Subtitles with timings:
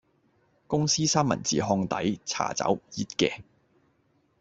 [0.65, 3.43] 公司三文治烘底，茶走，熱嘅